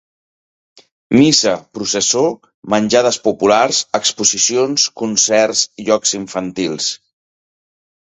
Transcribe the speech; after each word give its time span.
Missa, 1.17 1.51
processó, 1.77 2.23
menjades 2.73 3.19
populars, 3.27 3.81
exposicions, 3.99 4.87
concerts, 5.03 5.63
jocs 5.91 6.15
infantils. 6.21 6.89